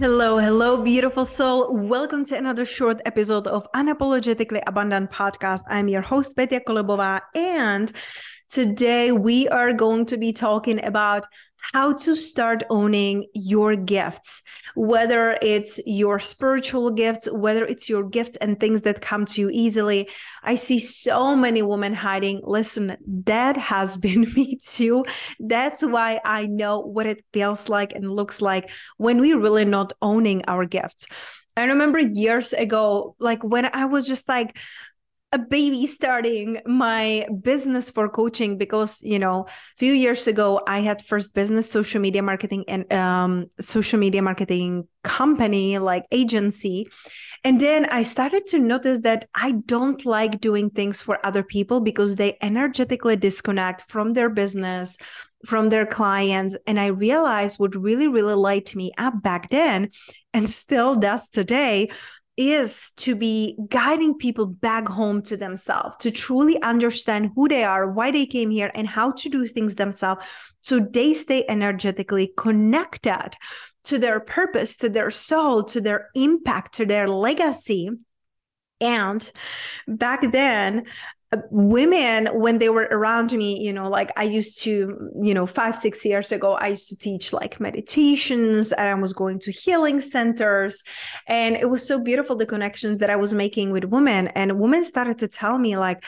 [0.00, 1.76] Hello, hello, beautiful soul.
[1.76, 5.60] Welcome to another short episode of Unapologetically Abundant podcast.
[5.68, 7.92] I'm your host, Petya Kolobova, and
[8.48, 11.26] today we are going to be talking about
[11.72, 14.42] how to start owning your gifts,
[14.74, 19.50] whether it's your spiritual gifts, whether it's your gifts and things that come to you
[19.52, 20.08] easily.
[20.42, 22.40] I see so many women hiding.
[22.42, 25.04] Listen, that has been me too.
[25.38, 29.92] That's why I know what it feels like and looks like when we're really not
[30.02, 31.06] owning our gifts.
[31.56, 34.56] I remember years ago, like when I was just like,
[35.32, 40.80] a baby starting my business for coaching because you know a few years ago i
[40.80, 46.88] had first business social media marketing and um, social media marketing company like agency.
[47.44, 51.80] And then i started to notice that i don't like doing things for other people
[51.80, 54.98] because they energetically disconnect from their business
[55.46, 56.56] from their clients.
[56.66, 59.90] And i realized what really really light me up back then
[60.34, 61.88] and still does today
[62.40, 67.92] is to be guiding people back home to themselves, to truly understand who they are,
[67.92, 70.24] why they came here, and how to do things themselves
[70.62, 73.32] so they stay energetically connected
[73.84, 77.90] to their purpose, to their soul, to their impact, to their legacy.
[78.80, 79.30] And
[79.86, 80.84] back then,
[81.50, 85.76] women when they were around me you know like i used to you know five
[85.76, 90.00] six years ago i used to teach like meditations and i was going to healing
[90.00, 90.82] centers.
[91.26, 94.28] And it was so beautiful the connections that i was making with women.
[94.28, 96.04] And women started to tell me like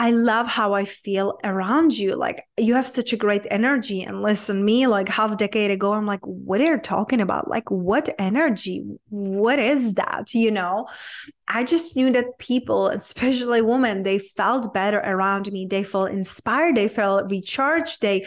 [0.00, 2.16] I love how I feel around you.
[2.16, 4.02] Like you have such a great energy.
[4.02, 7.50] And listen, me like half a decade ago, I'm like, what are you talking about?
[7.50, 8.82] Like, what energy?
[9.10, 10.32] What is that?
[10.32, 10.88] You know,
[11.48, 15.66] I just knew that people, especially women, they felt better around me.
[15.66, 16.76] They felt inspired.
[16.76, 18.00] They felt recharged.
[18.00, 18.26] They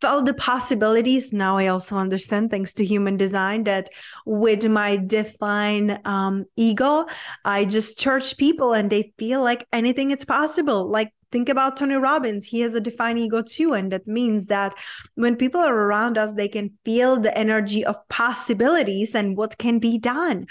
[0.00, 1.32] felt the possibilities.
[1.32, 3.90] Now I also understand, thanks to human design, that
[4.24, 7.06] with my divine um, ego,
[7.44, 10.88] I just charge people and they feel like anything is possible.
[10.88, 12.46] Like think about Tony Robbins.
[12.46, 13.74] He has a divine ego too.
[13.74, 14.74] And that means that
[15.14, 19.78] when people are around us, they can feel the energy of possibilities and what can
[19.78, 20.46] be done.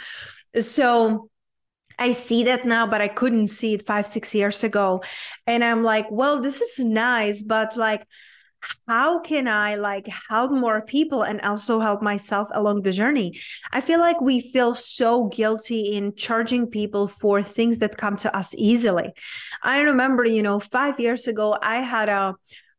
[0.59, 1.29] So,
[1.97, 5.01] I see that now, but I couldn't see it five, six years ago.
[5.47, 8.05] And I'm like, well, this is nice, but like,
[8.87, 13.39] how can I like help more people and also help myself along the journey?
[13.71, 18.35] I feel like we feel so guilty in charging people for things that come to
[18.35, 19.13] us easily.
[19.63, 22.35] I remember, you know, five years ago, I had a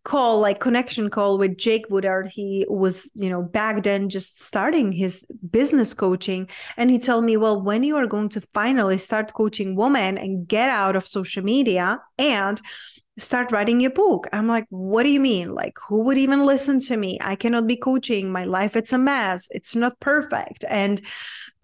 [0.06, 2.28] call like connection call with Jake Woodard.
[2.28, 6.48] He was, you know, back then just starting his business coaching.
[6.76, 10.46] And he told me, well, when you are going to finally start coaching women and
[10.46, 12.60] get out of social media and
[13.18, 14.28] start writing your book.
[14.32, 15.54] I'm like, what do you mean?
[15.54, 17.18] Like, who would even listen to me?
[17.20, 18.30] I cannot be coaching.
[18.30, 19.48] My life, it's a mess.
[19.50, 20.64] It's not perfect.
[20.68, 21.00] And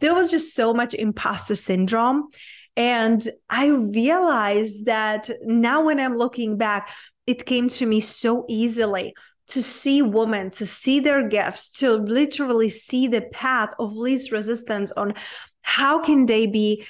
[0.00, 2.28] there was just so much imposter syndrome.
[2.76, 6.90] And I realized that now when I'm looking back,
[7.26, 9.14] it came to me so easily
[9.48, 14.90] to see women, to see their gifts, to literally see the path of least resistance
[14.92, 15.14] on
[15.60, 16.86] how can they be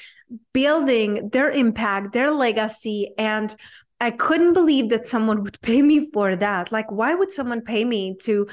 [0.52, 3.54] building their impact, their legacy, and
[4.02, 6.72] I couldn't believe that someone would pay me for that.
[6.72, 8.48] Like, why would someone pay me to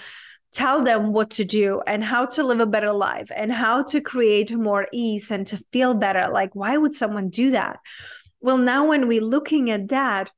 [0.51, 3.99] tell them what to do and how to live a better life and how to
[3.99, 6.31] create more ease and to feel better?
[6.31, 7.79] Like, why would someone do that?
[8.41, 10.29] Well, now when we're looking at that,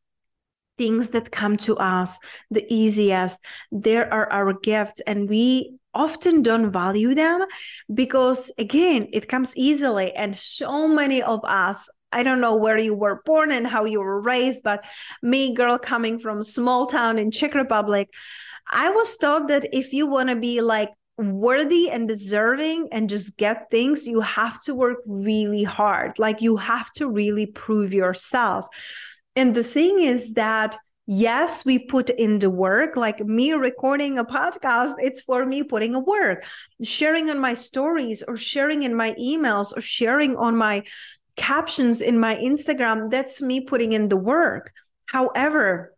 [0.78, 2.18] things that come to us
[2.50, 7.46] the easiest, there are our gifts, and we often don't value them
[7.94, 12.94] because again it comes easily and so many of us I don't know where you
[12.94, 14.84] were born and how you were raised, but
[15.22, 18.10] me, girl, coming from small town in Czech Republic,
[18.70, 23.38] I was taught that if you want to be like worthy and deserving and just
[23.38, 26.18] get things, you have to work really hard.
[26.20, 28.68] Like you have to really prove yourself.
[29.36, 34.24] And the thing is that yes we put in the work like me recording a
[34.24, 36.46] podcast it's for me putting a work
[36.84, 40.84] sharing on my stories or sharing in my emails or sharing on my
[41.36, 44.72] captions in my instagram that's me putting in the work.
[45.06, 45.94] However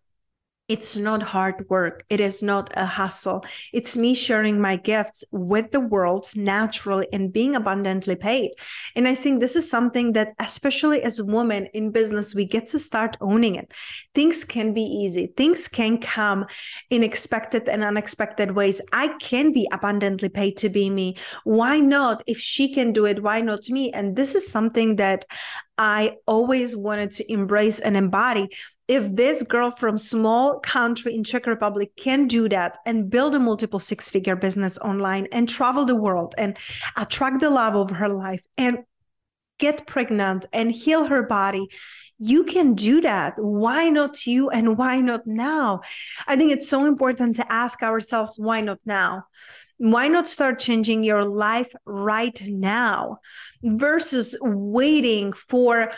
[0.69, 2.06] it's not hard work.
[2.10, 3.45] It is not a hustle.
[3.74, 8.51] It's me sharing my gifts with the world naturally and being abundantly paid.
[8.95, 12.80] And I think this is something that, especially as women in business, we get to
[12.80, 13.74] start owning it.
[14.15, 16.45] Things can be easy, things can come
[16.89, 18.81] in expected and unexpected ways.
[18.94, 21.18] I can be abundantly paid to be me.
[21.44, 22.24] Why not?
[22.25, 23.92] If she can do it, why not me?
[23.92, 25.25] And this is something that
[25.77, 28.50] I always wanted to embrace and embody
[28.94, 33.40] if this girl from small country in czech republic can do that and build a
[33.40, 36.57] multiple six figure business online and travel the world and
[36.95, 38.80] attract the love of her life and
[39.57, 41.68] get pregnant and heal her body
[42.19, 43.34] you can do that.
[43.38, 45.81] Why not you and why not now?
[46.25, 49.25] I think it's so important to ask ourselves why not now?
[49.78, 53.18] Why not start changing your life right now
[53.62, 55.92] versus waiting for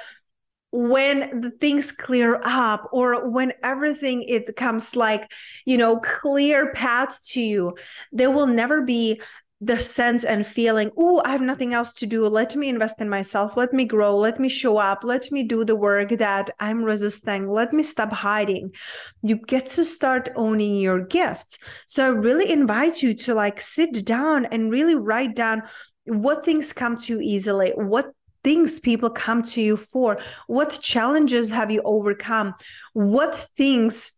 [0.75, 5.31] when the things clear up or when everything it comes like
[5.65, 7.73] you know clear path to you
[8.11, 9.21] there will never be
[9.61, 12.27] the sense and feeling oh i have nothing else to do.
[12.27, 13.55] Let me invest in myself.
[13.55, 14.17] Let me grow.
[14.17, 15.05] Let me show up.
[15.05, 17.49] Let me do the work that i'm resisting.
[17.49, 18.75] Let me stop hiding.
[19.21, 21.57] You get to start owning your gifts.
[21.87, 25.63] So i really invite you to like sit down and really write down
[26.05, 28.13] what things come to you easily what
[28.45, 30.19] things people come to you for?
[30.47, 32.53] What challenges have you overcome?
[32.93, 34.13] What things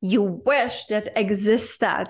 [0.00, 2.08] you wish that existed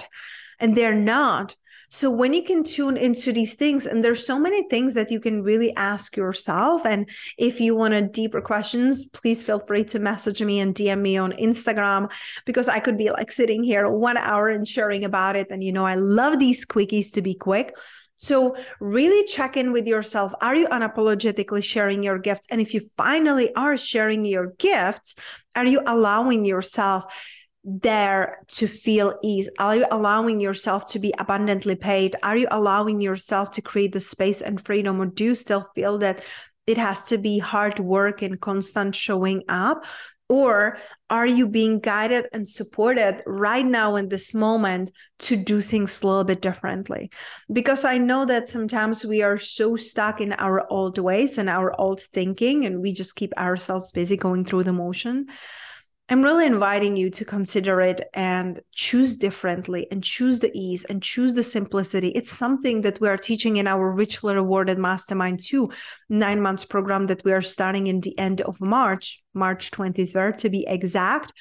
[0.60, 1.56] and they're not?
[1.92, 5.18] So when you can tune into these things, and there's so many things that you
[5.18, 6.86] can really ask yourself.
[6.86, 11.00] And if you want a deeper questions, please feel free to message me and DM
[11.00, 12.08] me on Instagram
[12.46, 15.48] because I could be like sitting here one hour and sharing about it.
[15.50, 17.74] And you know, I love these quickies to be quick.
[18.22, 20.34] So, really check in with yourself.
[20.42, 22.46] Are you unapologetically sharing your gifts?
[22.50, 25.14] And if you finally are sharing your gifts,
[25.56, 27.04] are you allowing yourself
[27.64, 29.48] there to feel ease?
[29.58, 32.14] Are you allowing yourself to be abundantly paid?
[32.22, 35.00] Are you allowing yourself to create the space and freedom?
[35.00, 36.22] Or do you still feel that
[36.66, 39.86] it has to be hard work and constant showing up?
[40.30, 40.78] Or
[41.10, 46.06] are you being guided and supported right now in this moment to do things a
[46.06, 47.10] little bit differently?
[47.52, 51.74] Because I know that sometimes we are so stuck in our old ways and our
[51.80, 55.26] old thinking, and we just keep ourselves busy going through the motion
[56.10, 61.00] I'm really inviting you to consider it and choose differently and choose the ease and
[61.00, 62.08] choose the simplicity.
[62.08, 65.70] It's something that we are teaching in our richly rewarded mastermind two
[66.08, 70.50] nine months program that we are starting in the end of March, March 23rd to
[70.50, 71.32] be exact.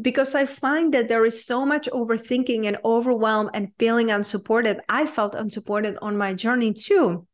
[0.00, 4.80] Because I find that there is so much overthinking and overwhelm and feeling unsupported.
[4.88, 7.24] I felt unsupported on my journey too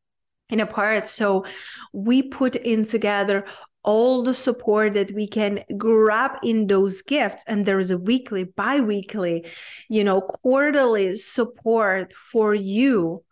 [0.50, 1.08] in a part.
[1.08, 1.46] So
[1.94, 3.46] we put in together
[3.84, 7.44] all the support that we can grab in those gifts.
[7.46, 9.46] And there is a weekly bi-weekly
[9.88, 13.22] you know quarterly support for you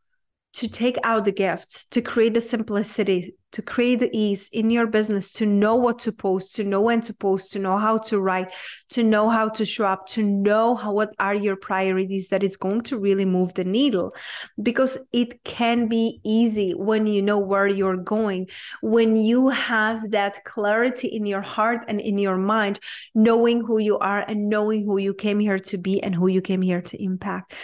[0.55, 4.87] to take out the gifts, to create the simplicity, to create the ease in your
[4.87, 8.21] business, to know what to post, to know when to post, to know how to
[8.21, 8.51] write,
[8.91, 12.57] to know how to show up, to know how what are your priorities that is
[12.57, 14.15] going to really move the needle.
[14.63, 18.49] Because it can be easy when you know where you're going,
[18.83, 22.79] when you have that clarity in your heart and in your mind,
[23.15, 26.41] knowing who you are and knowing who you came here to be and who you
[26.41, 27.55] came here to impact.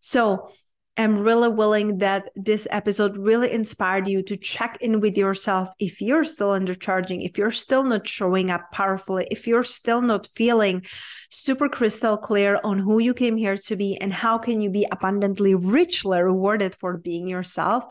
[0.00, 0.50] So
[0.98, 6.00] am really willing that this episode really inspired you to check in with yourself if
[6.00, 10.84] you're still undercharging, if you're still not showing up powerfully, if you're still not feeling
[11.30, 14.86] super crystal clear on who you came here to be and how can you be
[14.90, 17.84] abundantly richly rewarded for being yourself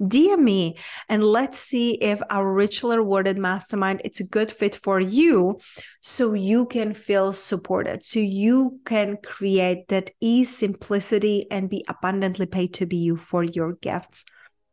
[0.00, 0.78] dm me
[1.08, 5.58] and let's see if our richly rewarded mastermind it's a good fit for you
[6.00, 12.46] so you can feel supported so you can create that ease simplicity and be abundantly
[12.54, 14.24] paid to be you for your gifts.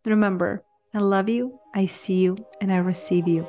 [0.05, 3.47] Remember i love you i see you and i receive you